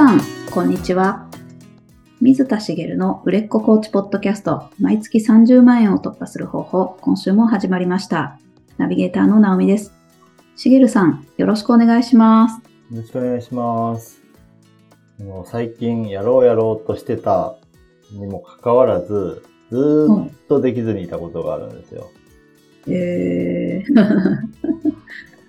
[0.00, 1.28] さん、こんにちは。
[2.22, 8.38] 水田茂の売れっ子コーチポッドキャスト、毎月30万円を突破する方法、今週も始まりました。
[8.78, 9.92] ナビゲーターの直美です。
[10.56, 12.62] 茂さん、よろしくお願いします。
[12.90, 14.22] よろしくお願いします。
[15.18, 17.56] もう最近やろうやろうとしてた
[18.10, 22.10] にもかかわらず、ずーっとできずにいたことがあるんですよ。
[22.88, 24.96] えー、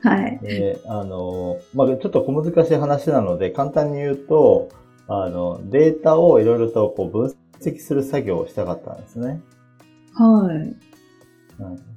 [0.02, 0.40] はい。
[0.42, 4.70] で、あの、まあ、ちょっと小難しい話なので、簡単に言うと、
[5.08, 9.42] あの、データをいろいろとこう分析する作業をしたかったんですね。
[10.14, 10.58] はい。
[10.58, 10.76] うん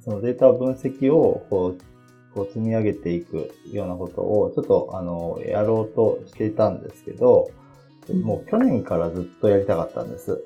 [0.03, 10.43] そのデータ分析をこう、こう積み上げていくようなことを、ちょっとあの、やろうとしていたんですけど、うんもう去年からずっとやりたかったんです。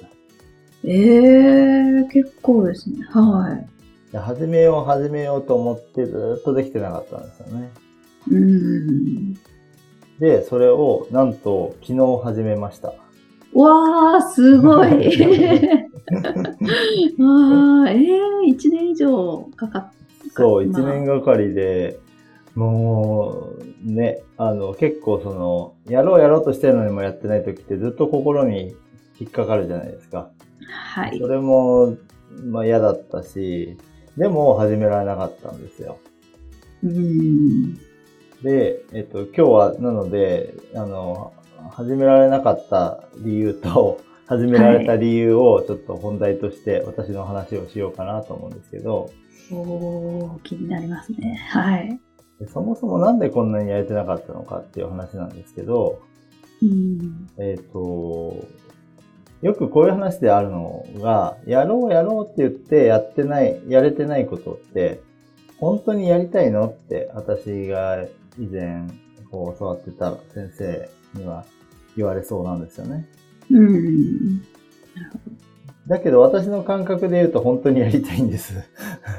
[0.85, 3.05] えー、結構ですね。
[3.09, 3.78] はい。
[4.11, 7.71] で始めよう始めようと思ってずっとできてなかったんですよね。
[10.19, 12.89] で、それをなんと昨日始めました。
[13.53, 14.87] わー、すごい。
[14.89, 19.91] あー、えー、1年以上かかっ
[20.33, 21.99] そう、まあ一年がかりで、
[22.55, 23.49] も
[23.85, 28.75] う、ね、あの、結構その、やろうやろうとしてるのにもやってない時ってずっと心に
[29.19, 30.29] 引っかかるじゃないですか。
[30.67, 31.27] はいそ。
[31.27, 31.97] れも、
[32.45, 33.77] まあ嫌だったし、
[34.19, 35.97] でも始められなかったんですよ。
[36.83, 37.75] うーん。
[38.43, 41.31] で、えっと、今日は、なので、あの、
[41.71, 49.09] 始められなかった理由と、 始められた理由をちょっと本題として私の話をしようかなと思うんですけど、
[49.51, 51.35] おー、気になりますね。
[51.49, 51.99] はい。
[52.41, 56.01] でそもそもなんでこんなにやれてなかったのかっていう話なんですけど、
[56.61, 57.27] うん。
[57.37, 58.35] えっ、と、
[59.41, 65.01] よくこういう話であるのが、やろうやろうって言ってやってない、やれてないことって、
[65.57, 68.05] 本当にやりたいのって私が
[68.37, 68.87] 以前
[69.31, 71.45] こう教わってた先生には
[71.95, 73.07] 言われそうなんですよね。
[73.51, 74.41] うん。
[75.87, 78.53] だけど私の感覚で言うと本当にやりたいんです。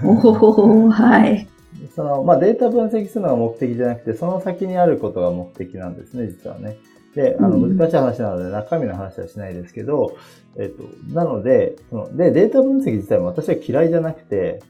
[0.05, 1.49] おー、はい。
[1.95, 6.77] その、まあ、データ分析するのが目的じゃなくて、その先にあることが目的なんですね、実はね。
[7.15, 10.17] で、あの、うん難しい話なので中身の話はしないですけど、
[10.57, 14.61] えっと、なので、その、で、データ分析自体も私は嫌いじゃなくて、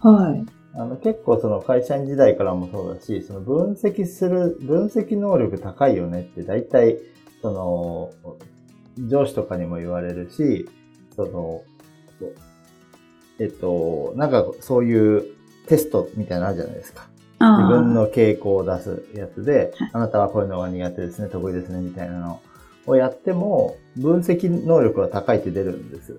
[0.00, 0.44] はい。
[0.76, 6.98] あの、結構その会社員時代からもそうだし、その分析する、分析能力高いよねって大体、
[7.42, 8.12] その、
[8.98, 10.68] 上司とかにも言われるし、
[11.14, 11.62] その、
[13.38, 15.24] えっと、なんかそういう
[15.66, 17.08] テストみたいなのあるじゃないですか。
[17.52, 22.40] 自分の傾向を出すやつではい、あなたはこういうのが苦手ですね、得意ですね、みたいなの
[22.86, 26.18] をやっても、分析能力が高いって出るんです。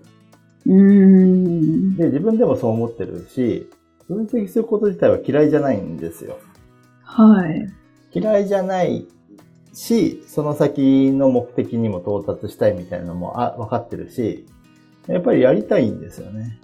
[0.66, 1.96] うーん。
[1.96, 3.70] で、自分でもそう思ってるし、
[4.08, 6.38] 分析すること自体は嫌いじゃないんですよ。
[7.04, 7.72] はい。
[8.12, 9.08] 嫌いじゃない
[9.74, 14.46] し、その先の目的にも到達したいみたいなのもあ分かってるし、
[15.08, 16.60] やっぱりやりたいんですよね。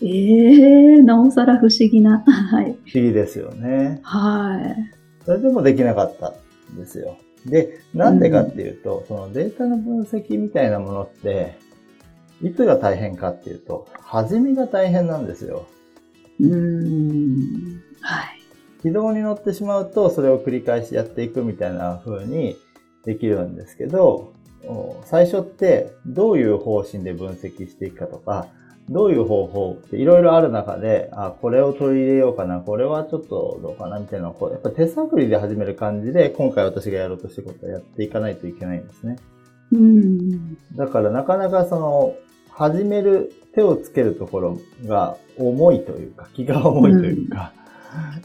[0.00, 2.20] えー、なおさら不思議な。
[2.26, 2.64] はい。
[2.64, 4.00] 不思議ですよね。
[4.02, 5.24] はい。
[5.24, 6.34] それでもできなかった
[6.72, 7.16] んですよ。
[7.46, 11.58] で、なんでかっていうと、そのデータの分析みたいなものって、
[12.42, 15.66] いつが大変かっていうと、始めが大変なんですよ。
[16.40, 17.80] うーん。
[18.00, 18.40] はい。
[18.82, 22.56] 軌道に乗ってしまうと、それを繰り返しやっていくみたいな風に
[23.04, 24.32] できるんですけど、
[24.64, 28.48] お最初ってどういう方針で分析していくかとか、
[28.88, 39.16] どういう方法っていろいろある中で、あ、これを取り入れようかな、これはちょっとどうかなみたいなこう、やっぱ手探りで始める感じで、今回私がやろうとしてることをやっていかないといけないんですね。
[39.72, 40.56] うーん。
[40.76, 42.14] だからなかなかその、
[42.50, 47.52] 始める、手をつけるところが重いというか、 気が重いというか、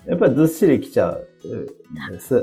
[0.05, 2.41] やっぱりずっしりきちゃうんです。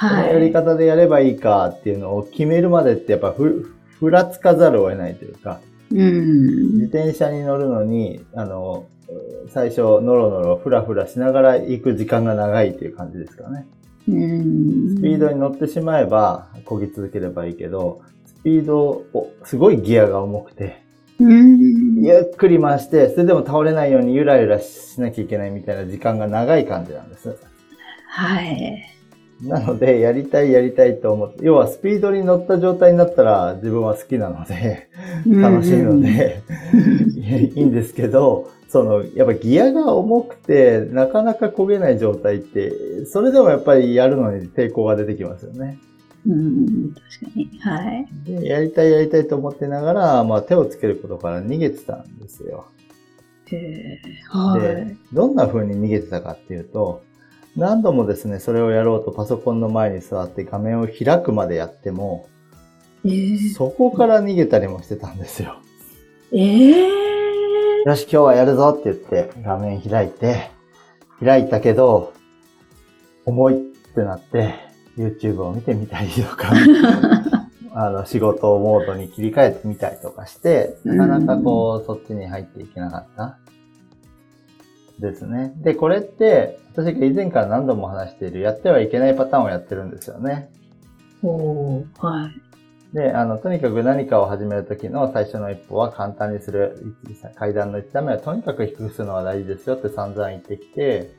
[0.00, 0.32] このはい。
[0.32, 5.60] やり方でやればいいかっていうのを決めるまでってやっぱふ、ふらつかざるを得ないというか、
[5.90, 6.84] う自ん。
[6.86, 8.86] 転車に乗るのに、あの、
[9.48, 13.66] 最初、ノロノロ、ふらふらしながら行く時間が長いっていう感じですからね。
[14.08, 14.96] うん。
[14.96, 20.82] スピードに乗ってしまえば、漕ぎ続ければいいけど、スピードを、すごいギアが重くて、
[21.20, 22.04] うん。
[22.04, 27.36] ゆっくり回して、それでも倒れないようにゆらゆらしなきゃいけないみたいな時間が長い感じなんです。
[28.08, 28.97] はい。
[29.42, 34.88] なので、やりたいやりたいと思って、要はスピードに乗った状態になったら自分は好きなので、
[35.26, 36.42] 楽しいので、
[37.54, 45.78] いいんですけど、その、やっぱギアが重くて、なかなか焦げない状態って、それでもやっぱりやるのに抵抗が出てきますよね。
[46.26, 46.92] うん。
[46.92, 47.58] 確かに。
[47.60, 48.08] はい。
[48.24, 52.66] で、やりたいやりたいと思ってながら、まあ手をつけることから逃げてたんですよ。
[53.46, 54.00] へえ。
[54.28, 57.02] はでい。、どんな風に逃げてたかっていうと、
[57.58, 62.28] 何度もですね、それをやろうとパソコンの前に座って画面を開くまでやっても、
[63.04, 65.56] えー、そこから逃げたりもしてたんですよ。
[66.32, 70.52] ええよし、今日はやるぞって言って画面開いて、
[71.18, 72.12] 開いたけど、
[73.24, 73.56] 重いっ
[73.92, 74.54] てなって、
[74.96, 76.52] YouTube を見てみたりとか、
[77.74, 83.38] あの、仕事モードに切り替えてみたりとかして、なかなかこう、そっちに入っていけなかった。
[84.98, 85.52] ですね。
[85.56, 90.50] で、これって、私が以前から何度も話している、やってはいけないパターンをやってるんですよね。
[91.22, 92.94] おーはい。
[92.94, 96.96] で、あの、とにかく何かを始めるときの最初の一歩は簡単にする。
[97.04, 101.10] 一階段の一段目はとにかく低くするのが大事ですよって散々言ってきて、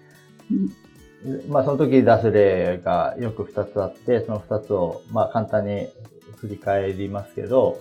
[1.47, 5.89] まあその時出す例がよく二つあって、その二つをまあ簡単に
[6.37, 7.79] 振り返りますけど、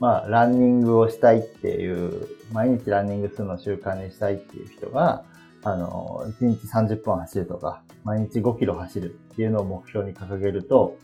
[0.00, 5.24] まあランニングをしたいっていう、毎日ランニングするのを習慣にしたいっていう人が、
[5.64, 10.98] あの、1日30分走るとか、毎日5キロ走るっていうのを目標に掲げると、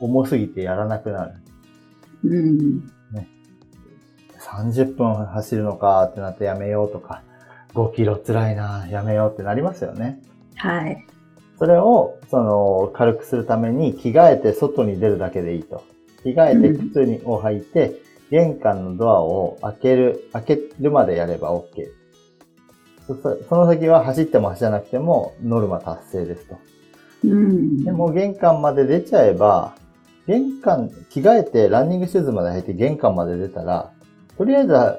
[0.00, 1.34] 重すぎてやらなくなる。
[2.24, 2.92] うん。
[4.38, 7.22] 30分走るのかってなってやめようとか、
[7.74, 10.20] 5キロ辛いな、やめようってなりますよね。
[10.56, 11.06] はい。
[11.58, 15.84] それを、その、軽くするために着替えて外に出るだけでいいと。
[16.22, 22.01] 着替えて靴にを履いて、玄関のドアを開ける、開けるまでやれば OK。
[23.06, 23.14] そ
[23.48, 26.58] その先は走っても走らなくてもノルマ達成ですと。
[27.24, 27.84] うん。
[27.84, 29.74] でも玄関まで出ちゃえば、
[30.26, 33.92] 玄関、着替えてランニングシューズまで履いて玄関まで出たら、
[34.36, 34.98] とりあえずは、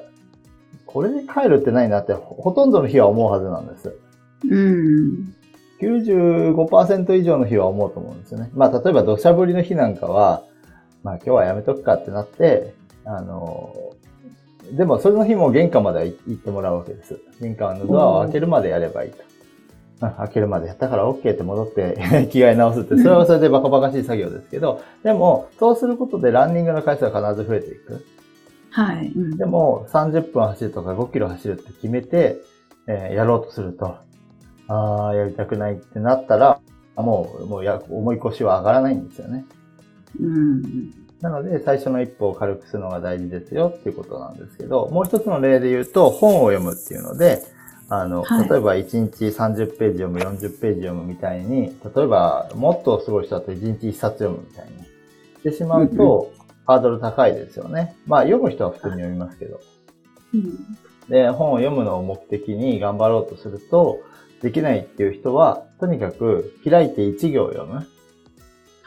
[0.86, 3.96] これで帰るってないなってほほとんどの日は思うはずなんです。
[4.48, 5.34] うん。
[5.80, 8.50] 95%以上の日は思うと思うんですよね。
[8.54, 10.44] まあ、例えば土砂降りの日なんかは、
[11.02, 12.74] まあ今日はやめとくかってなって、
[13.04, 13.74] あの、
[14.72, 17.20] でもそれの日も玄関までは行ってもらうわけです。
[17.40, 19.18] 玄関のドアを開けるまでやればいいと。
[19.18, 19.34] うん
[20.00, 21.96] 開けるまでやったから OK って戻って
[22.30, 28.04] 着替え直すって、それはそれでバカバカしい作業ですけど、でも、そうすることでランニングの回数は必ず増えていく。
[28.70, 29.12] はい。
[29.14, 32.38] うんでも、30分走るとか5キロ走るって決めて、
[32.86, 33.94] えーやろうとすると、
[34.68, 36.58] ああ、やりたくないってなったら、
[36.96, 39.46] もう、もうや、重い腰は上がらないんですよね。
[40.20, 40.92] うん。
[41.24, 47.42] なので、最初の一歩を軽くするのが大事ですよっていうことなんですけど、もう一つの例で言うと、本を読むっていうので、
[47.88, 56.30] あの、はい例えば1日30ページ読む、40ページ読むみたいに、例えば、もっとすごい人だと1日1冊読むみたいにしてしまうと、
[56.66, 57.96] ハードル高いですよね。
[58.06, 59.60] まあ、読む人は普通に読みますけど。
[60.34, 60.58] うん。
[61.08, 64.00] で、本を読むのを目的に頑張ろうとすると、
[64.42, 67.86] できないっていう人は、とにかく開いて1行読む。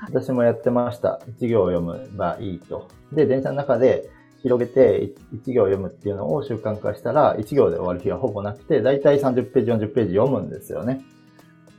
[0.01, 1.19] 私もやってました。
[1.39, 2.87] 1行読めばいいと。
[3.11, 4.09] で、電車の中で
[4.43, 11.01] 広げて1行読むっていうのを習慣化したら、1行で終わる日はほぼなくて、だいたい30ページ、40ページ読むんですよね。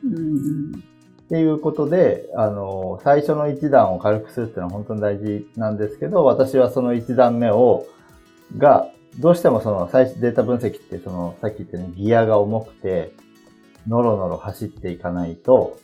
[0.05, 0.73] うん。
[0.73, 7.87] っていうことで、あの、最初の1段を軽くするっていうのは本当に大事なんですけど、私はその1段目を、
[8.56, 8.88] が、
[9.19, 13.12] どうしてもその最初データ分析ってその、さっき言ったようにギアが重くて、
[13.87, 15.79] ノロノロ走っていかないと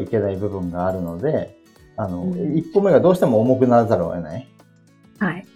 [0.00, 1.56] いけない部分があるので、
[1.96, 4.48] あの、うん一歩目がどうしても重くならざるを得ない
[5.18, 5.46] はい。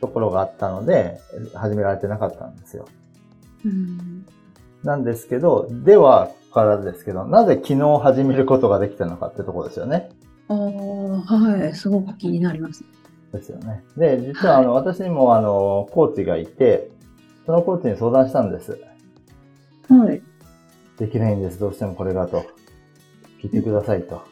[0.00, 1.20] ところがあったので、
[1.54, 2.86] 始められてなかったんですよ。
[3.64, 4.26] うん。
[4.82, 10.10] なんですけど、では、からですけど、なぜ昨日始めることができたのかってところですよね。
[10.48, 11.74] ああ、はい。
[11.74, 12.84] すごく気になります。
[13.32, 13.84] ですよね。
[13.96, 16.90] で、実はあの、私にもあの、コーチがいて、
[17.46, 18.80] そのコーチに相談したんです。
[19.88, 20.22] はい。
[20.98, 22.44] できないんです、どうしてもこれがと。
[23.42, 24.22] 聞いてくださいと。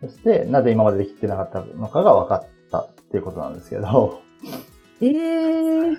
[0.00, 4.20] そして、なぜ今までできてなかったのかが分かったっていうことなんですけど、
[5.00, 5.96] ええ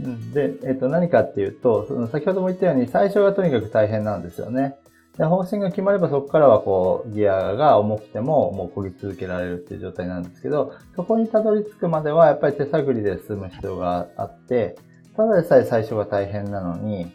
[0.00, 4.76] うんで、えっと、何かっていうと、その先ほども言ったように、最初がとにかく大変なんですよね。
[5.16, 14.76] で、方針が決まればそこからはこう、ギアが重くても、もう漕ぎ続けられるっていう状態なんですけど、そこにたどり着くまでは、やっぱり手探りで進む必要があって、
[15.16, 17.12] ただでさえ最初が大変なのに、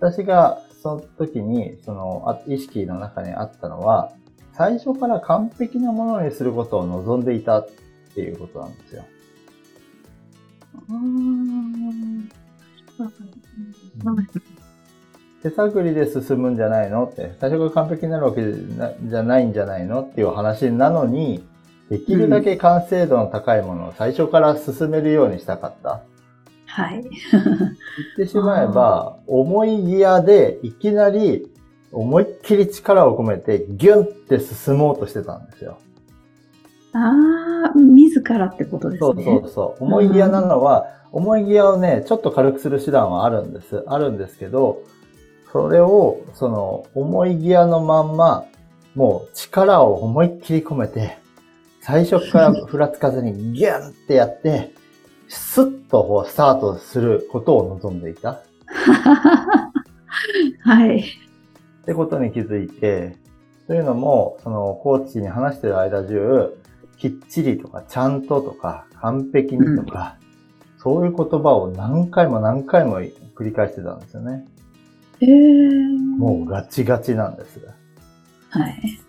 [0.00, 4.12] 私がその時に、その、あ意識の中にあったのは、
[4.52, 7.68] 最初から完璧なものにすることを望んでいたっ
[8.14, 9.04] ていうことなんですよ。
[10.74, 11.98] ああ。
[15.42, 21.44] 手探りで進むんじゃないのって、最初が完璧になるわけじゃないんじゃないのっていう話なのに、
[21.90, 26.02] できるだけ完成度の高いものを最初から進めるようにしたかった。
[26.78, 27.02] はい。
[27.02, 31.50] 言ってしまえば、重いギアでいきなり
[31.90, 35.78] 思いっきり力を込めてギュンって進もうとしてたんですよ。
[36.92, 39.24] ああ、自らってことですそうね。
[39.24, 39.84] そうそう。
[39.84, 43.82] 重いギアなのは、重いギアをね、ちょっと軽くする手段はあるんです。
[43.88, 44.82] あるんですけど、
[45.50, 48.44] それを、その、重いギアのまんま、
[48.94, 51.18] もう力を思いっきり込めて、
[51.80, 54.77] 最初からふらつかずにギュンってやって、
[55.28, 58.40] スッとこうスタートすることを望んでいた。
[60.64, 61.00] はい。
[61.00, 61.04] っ
[61.84, 63.16] てことに気づいて、
[63.66, 66.56] というのも、そのコーチに話してる間中、
[66.96, 70.16] きっちりとか、ちゃんととか、完璧にとか、
[70.74, 74.46] うん、そういう言葉を何回も何回も繰り返してたんですよね。
[75.20, 75.98] へー。
[76.18, 77.60] もうガチガチなんです。
[78.50, 79.00] はい。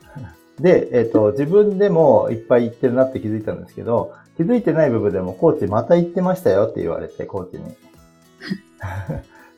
[0.60, 7.76] で、えっ、ー、と、自分でもいっぱい言ってるなって気づいたんですけど、気づいてない部分でもコーチまた言ってましたよって言われて、コーチに。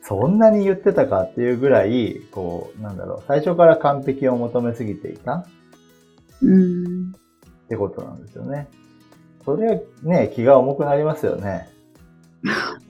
[0.02, 5.46] そんなに言ってたかっていうぐらい、こう、なんだろう、最初から完璧を求めすぎていた。
[6.42, 7.12] うん。
[7.12, 8.66] ってことなんですよね。
[9.44, 11.68] それはね、気が重くなりますよね。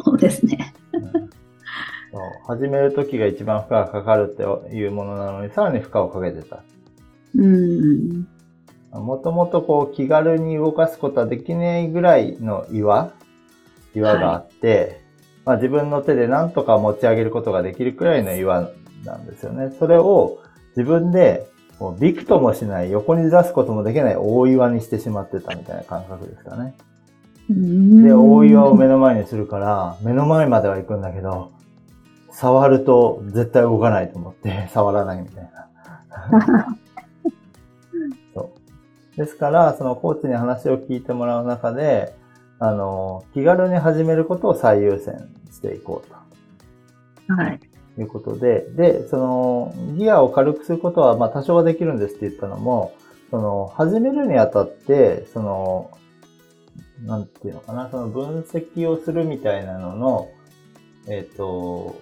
[0.03, 0.73] そうですね。
[0.93, 4.45] そう始める時が一番負荷がかかるって
[4.75, 6.65] いうものなのに、さらに負荷をかけてた。
[7.35, 8.27] うん。
[8.93, 13.13] もともとこう気軽に動かすことはできないぐらいの岩
[13.95, 15.01] 岩があって、はい、
[15.45, 18.71] まあ自分の手で何とか持ち上げることができるくらいの岩
[19.05, 19.75] なんですよね。
[19.79, 20.39] それを
[20.77, 21.47] 自分で
[21.83, 26.75] もうびくともしない、横に出すこともできない大岩にしてしまってたみたいな感覚ですかね。
[27.49, 31.51] で、大岩を目の前にするから、目の前までは行くんだけど、
[32.31, 36.77] 触ると絶対動かないと思って触らないみたいな。
[39.17, 42.15] ですから、そのコーチに話を聞いてもらう中で、
[42.59, 46.09] あの、気軽に始めることを最優先していこう
[47.29, 47.35] と。
[47.35, 47.61] はい。
[47.99, 52.95] いうことで、で、その、ギアを軽くすることは、まあ多少はできるんですって言ったのも、
[53.31, 55.91] その、始めるにあたって、その、
[57.05, 60.29] なんていうのかな、その分析をするみたいなのの、
[61.09, 61.97] えっ、ー、と、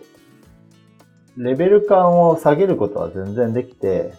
[1.37, 4.13] レベル感を下げることは全然できて、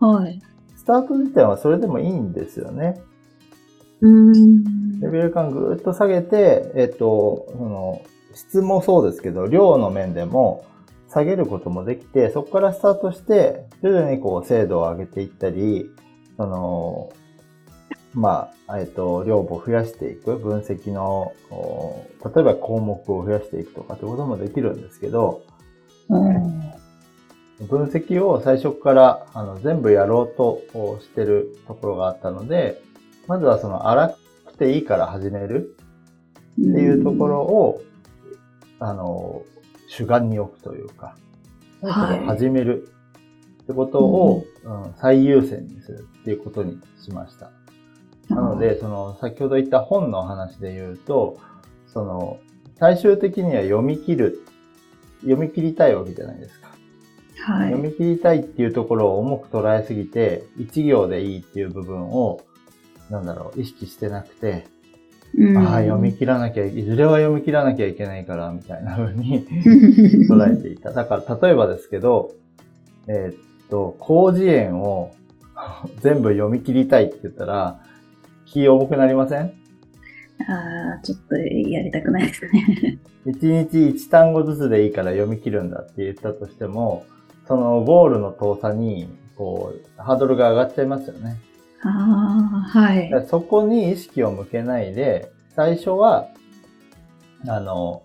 [0.00, 0.40] はい。
[0.90, 3.00] スタート時点はそれでもいいんですよね。
[4.00, 5.00] うん。
[5.00, 8.02] レベル感ぐーっと下げて、えっ、ー、と、その、
[8.34, 10.64] 質もそうですけど、量の面でも
[11.08, 15.88] 下げることもできて、そこからスタートして、徐々にこう精度を上げていったり、
[16.36, 17.12] その、
[18.12, 21.32] まあ、えっ、と、量を増やしていく、分析の、
[22.34, 25.42] 例えば項目を増やしていくとかってこともできるんですけど、
[26.08, 26.72] うん、
[27.68, 30.62] 分析を最初からあの全部やろうと
[31.00, 32.80] してるところがあったので、
[33.26, 35.76] まずはその荒くていいから始める
[36.52, 37.82] っていうところを、
[38.78, 39.42] あの、
[39.88, 41.16] 主眼に置くというか、
[41.82, 42.88] はい、始める
[43.62, 47.50] ってことを、うん、うん、最優先にするっていうことにしました。
[48.28, 51.38] なので、その、先ほど言った本の話で言うと、
[51.86, 52.38] その、
[52.78, 54.46] 最終的には読み切る、
[55.20, 56.69] 読み切りたいわけじゃないですか。
[57.42, 57.70] はい。
[57.72, 62.40] 読み切りたいっていうところを重く捉えすぎて、一行でいいっていう部分を、
[63.10, 64.66] なんだろう、意識してなくて、
[65.36, 69.46] うん、ああ、読み切らなきゃ、いずれは読み切らなきゃいけないから、みたいな風に
[70.28, 70.92] 捉えていた。
[70.92, 72.32] だから、例えばですけど、
[73.06, 73.34] えー、っ
[73.68, 75.12] と、広辞苑を
[76.00, 77.80] 全部読み切りたいって言ったら、
[78.46, 79.52] 気重くなりません？
[80.48, 82.98] ああ、ちょっとやりたくないですね。
[83.26, 87.04] 一日一単語ずつでいいから読み切るんだって言ったとしても、
[87.50, 91.36] そのゴールの遠さに、こう、ハードルが上がっちゃいますよね。
[91.82, 93.26] ああ、はい。
[93.28, 96.28] そこに意識を向けないで、最初は、
[97.48, 98.04] あの、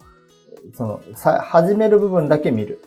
[0.74, 2.82] その、さ、始める部分だけ見る。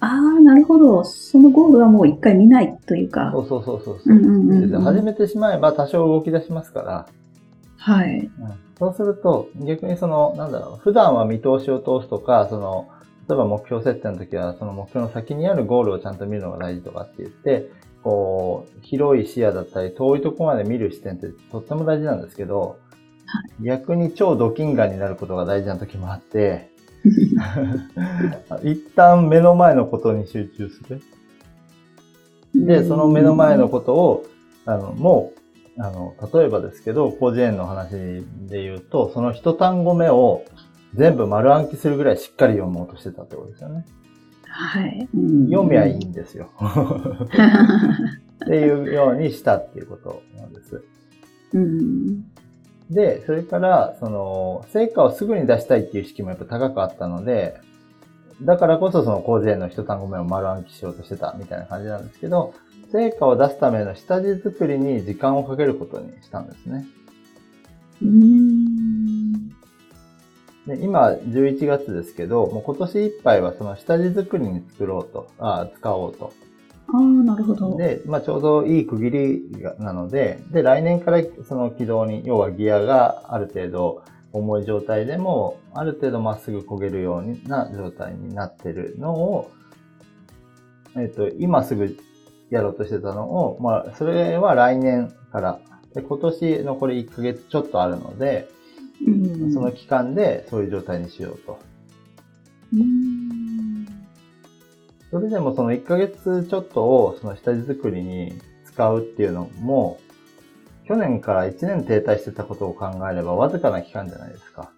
[0.00, 1.04] ああ、なるほど。
[1.04, 3.30] そのゴールはもう一回見ないというか。
[3.34, 7.06] そうそうそうそうそう,、うんうんうん、始めてしまえば多少動き出しますから。
[7.76, 8.20] はい。
[8.20, 8.30] うん、
[8.78, 12.88] そうすると、逆にその、なんだろう、普段は見通しを通すとか、その、
[13.28, 17.70] 例えば目標設定の時は、その目標の先にあるゴールをちゃんと見るのが大事とかって言って、
[18.02, 22.78] こう、広い視野だったり、遠いところまで見る視点ってとっても大事なんですけど、
[23.26, 26.70] はい、逆に超ドキンガンになることが大事な時もあって、
[28.62, 31.00] 一旦目の前のことに集中する。
[32.54, 34.24] で、その目の前のことを、
[34.64, 35.32] あの、も
[35.76, 37.90] う、あの、例えばですけど、広辞苑の話
[38.48, 40.44] で言うと、その一単語目を
[40.94, 43.84] 全部丸暗記するぐらいしっかり読もうとしてたってことですよね。
[44.44, 45.08] はい。
[45.50, 46.50] 読みゃいいんですよ。
[48.44, 50.82] っていうようにしたっていうことなんです。
[51.52, 52.24] うん、
[52.90, 57.60] で、それから、その、成果をすぐに出したいっていう意識もやっぱ高くあったので、
[58.42, 62.54] だからこそその広辞苑の一単語目を丸暗記しようとしてたみたいな感じなんですけど、
[62.92, 66.86] 成果を出すための下地作りに時間をかけることにしたんですね。
[68.02, 68.95] うん
[70.66, 76.32] で今、11月ですけど、もう今年いっぱいはその下地作りに作ろうと、あ使おうと
[76.88, 77.76] ああ、なるほど。
[77.76, 89.50] で、まあ、ちょうどいい区切りがなので、で、来年からその軌道に、要はギアがある程度重い状態でも、ある程度まっすぐ焦げるような状態になってるのを、
[90.96, 91.96] えっ、と、今すぐ
[92.50, 95.60] やろうとしてたのを、まあ、それは来年から、
[95.94, 98.48] で今年残り1ヶ月ちょっとあるので、
[99.04, 101.58] うんその期間でそういう状態にしようと。
[102.74, 103.86] うん
[105.10, 109.98] それでもその1ヶ月ちょっとをその下地作りに使うっていうのも、
[110.86, 114.72] 去年から1年停滞してたことを考えればわずかな期間じゃないですか。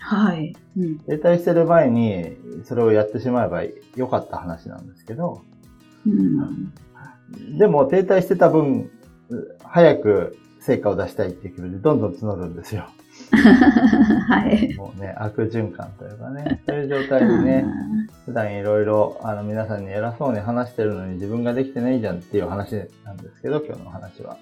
[0.00, 0.54] はい。
[0.76, 0.98] うん。
[1.00, 5.42] 停滞してる前にそれをやってしまえばよかった話なんですけど、
[6.06, 6.72] うん。
[7.56, 8.90] でも停滞してた分、
[9.62, 12.88] 早く成果を出したいっていう気持ちでどんどん募るんですよ。
[14.28, 14.74] はい。
[14.74, 17.66] もうね、悪循環というかね、そういう状態にね、
[18.24, 24.36] 普段いろいろあの皆さんに偉そうに話してるのに自分ができてないじゃんっていう話なんですけど、今日の話は。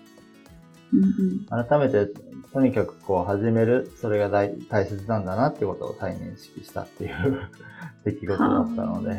[0.92, 2.12] うんうん改めて、
[2.52, 7.40] とにかくこう始める、それが大大切なんだなってことを再認識したっていう
[8.04, 9.10] 出来事だったので、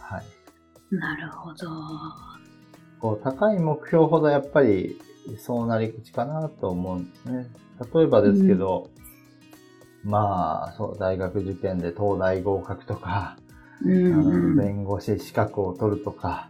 [0.00, 0.94] はい。
[0.94, 1.68] なるほど。
[3.00, 5.00] こう高い目標ほどやっぱり
[5.38, 7.50] そうなり口かなと思うんですね。
[7.94, 8.90] 例えばですけど、
[10.04, 13.36] まあ、そう、大学受験で東大合格とか、
[13.84, 16.48] うん弁護士資格を取るとか、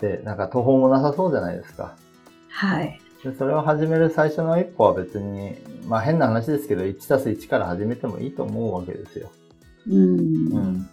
[0.00, 1.96] で、なんか途方もなさそうじゃないですか。
[2.48, 3.00] はい。
[3.22, 9.30] でそれを始める最初の一歩は別に、まあ変な話ですけど、1たす1から始めてもいいと思うわけですよ。
[9.88, 10.18] うん。
[10.18, 10.88] うん。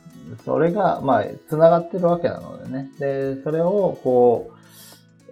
[0.46, 2.91] それが、まあ、繋がってるわけなのでね。
[3.00, 4.59] で、それを、こう、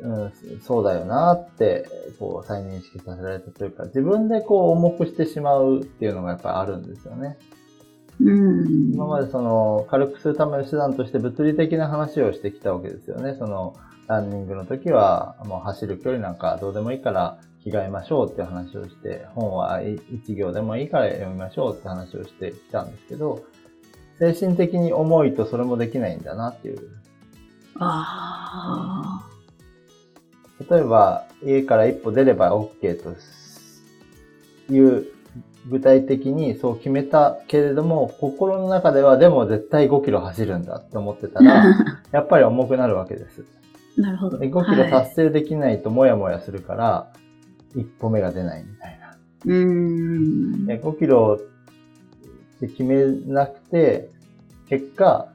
[0.02, 1.88] うん、そうだよなって、
[2.20, 7.38] こう、再認識させられたというか、自分でこう、重くしてしまうっていうのがやっぱりあるんですよね。
[8.20, 8.94] うん。
[8.94, 13.36] 今までその、軽くするための手段として物理的な話をしてきたわけですよね。
[13.38, 13.76] その、
[14.08, 23.44] ランニングの時は、もう走る距離なんかどうでもいいから着替えましょうっていう話をして、本は一行でもいいから読みましょうって話をしてきたんですけど、
[24.20, 26.80] 精神的に重いとそれもできないんだなっていう。
[27.80, 29.37] ああ。
[30.70, 35.08] 例えば、家から一歩出れば OK という、
[35.70, 41.66] 具体的にそう決めたけれども、心の中ではでも絶対5キロ走るんだって思ってたら、
[42.12, 43.44] やっぱり重くなるわけです。
[43.98, 44.38] なるほど。
[44.38, 47.12] で5キロはい達成できないとモヤモヤするから、
[47.76, 49.18] 一歩目が出ないみたいな。
[49.46, 50.66] うん。
[50.66, 54.10] で5キロって決めなくて、
[54.70, 55.28] 結果、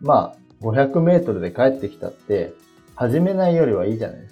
[0.00, 2.54] まあ、500メートルで帰ってきたって、
[2.94, 4.31] 始めないよりはいいじゃないです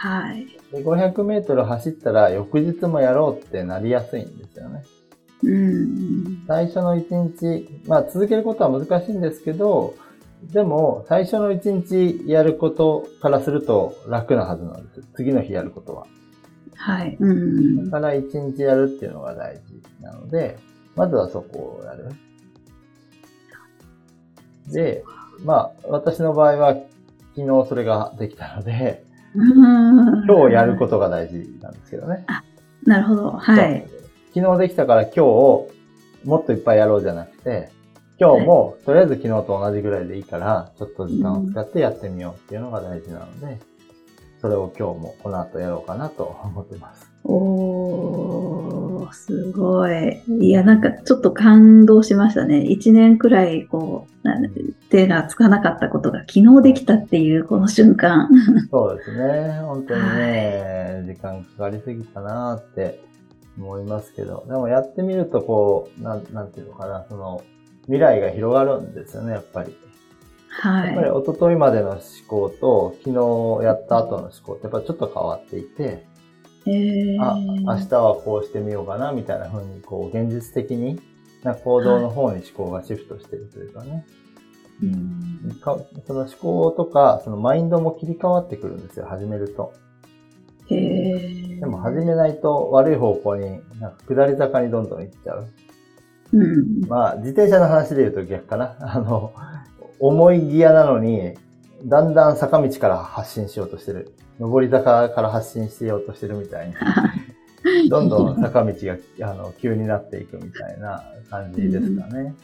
[0.00, 0.46] はい。
[0.72, 4.82] で500メートル走ったら翌日もやろうってなりやすいんですよね。
[5.42, 6.44] うん。
[6.46, 9.94] 最初の1日、まあ続けることは難しいんですけど、
[10.54, 15.02] でも最初の1日やることからすると楽なはずなんです。
[15.16, 16.06] 次の日やることは。
[16.76, 17.18] はい。
[17.20, 17.90] うん。
[17.90, 20.58] だから1日やるっていうのが大事なので、
[20.96, 22.08] まずはそこをやる。
[24.72, 25.04] で、
[25.44, 26.74] まあ私の場合は
[27.36, 29.04] 昨日それができたので、
[29.34, 32.24] 今今日やることが大事なんですけどね。
[32.84, 33.30] なるほど。
[33.30, 33.86] はい。
[34.34, 35.70] 昨日できたから今日を
[36.24, 37.70] もっといっぱいやろうじゃなくて、
[38.18, 43.58] 今日もとりあえず昨日と同じぐらいでいいから、ちょっと時間を使ってやってみようっていうのが大事なので、
[44.40, 47.10] それを今日もこの後やろうかなと思ってます。
[47.24, 48.79] おー、
[49.12, 50.22] すごい。
[50.28, 52.62] いや、なんかちょっと感動しましたね。
[52.62, 54.20] 一年くらい、こう、
[54.90, 58.28] 手がつかなかったことが昨日できたっていうこの瞬間。
[58.70, 59.60] そうですね。
[59.62, 63.00] 本当にね、時間かかりすぎたなって
[63.58, 67.42] 思いますけど、でもやってみるとこう、なん、なんていうのかな、その、
[67.84, 69.76] 未来が広がるんですよね、やっぱり。
[70.50, 70.86] はい。
[70.88, 76.06] やっぱり一昨日までの思考と昨日やった後の思考ってやっぱちょっと変わっていて、
[76.66, 77.36] えー、あ、
[77.76, 81.00] 明日はこうしてみようかなみたいな風にこう現実的に
[81.42, 84.06] な行動の方に思考がシフトしてるというかね。
[84.82, 89.72] うんかその思考とかそのマインドも切り替わってくるんですよ、始めると。
[90.70, 95.48] へーでも始めないと悪い方向になんか下り坂にどんどん行っちゃう。
[96.32, 96.88] うん。
[96.88, 98.76] まあ自転車の話で言うと逆かな。
[98.80, 99.34] あの、
[99.98, 101.34] 重いギアなのに、
[101.84, 104.12] だんだん坂道から発進しようとしてる。
[104.38, 106.74] 上り坂から発進しようとしてるみたいに。
[107.88, 108.72] どんどん坂道
[109.18, 112.34] があの急になっていくみたいな感じですかね。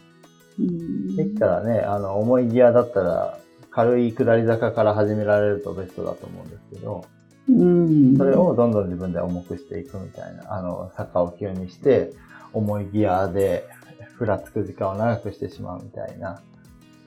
[0.58, 3.38] うんできたらね、あの、重いギアだったら、
[3.70, 7.04] 軽い下り坂から始められるとベストだと思うんですけど、
[7.48, 8.16] うん。
[8.16, 12.12] それをどんどん自分で重くしていくみたいな、あの、坂を急にして、
[12.52, 13.68] 重いギアで、
[14.14, 16.40] ふらつく時間を長くしてしまうみたいな、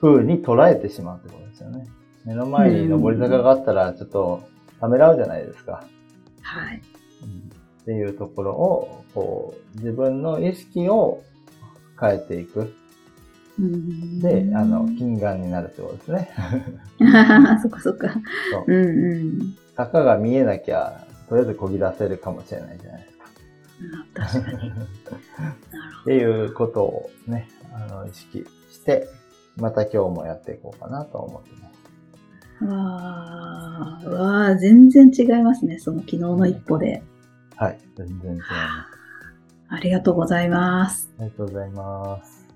[0.00, 1.88] 風に捉えてしまうってことですよね。
[2.24, 4.42] 目の前に上り坂があったら、ちょっと
[4.80, 5.84] ためらうじゃないですか。
[6.42, 6.82] はい。
[7.82, 11.22] っていうところを、こう、自分の意識を
[11.98, 12.74] 変えていく。
[13.58, 16.30] うんで、あの、金眼になるってことですね。
[17.62, 18.08] そっかそっか。
[18.52, 19.56] そううんうん。
[19.76, 23.24] 坂が見えなきゃ、とりあえず漕ぎ出せるかもしれないじゃないですか。
[24.22, 24.70] あ確かに。
[24.70, 24.72] っ
[26.04, 29.08] ていうことをね、あの、意識して、
[29.56, 31.79] また今日もやっていこうかなと思ってます。
[32.60, 32.72] ほど。
[32.72, 35.78] わあ、わあ、全然違いますね。
[35.78, 37.02] その昨日の一歩で。
[37.56, 37.78] はい。
[37.96, 38.50] 全然違います。
[39.68, 41.10] ありがとうございます。
[41.18, 42.46] ありがとうございます。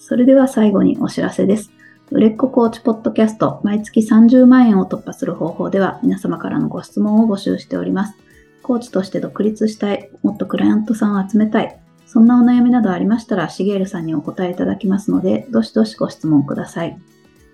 [0.00, 1.70] それでは最後にお知らせです。
[2.10, 8.14] 売れっ子コーチポッドキャスト毎月30万円を突破する方法では皆様からのご質問を募集しております。
[8.62, 16.98] コーチとして独立したい、もっとクライアントさんを集めたい、そんなお悩みなどありましたら、しげるさんにお答えいただきますので、どしどしご質問ください。